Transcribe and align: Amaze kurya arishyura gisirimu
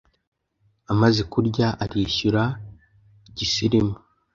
Amaze 0.91 1.21
kurya 1.31 1.67
arishyura 1.83 2.43
gisirimu 3.37 3.95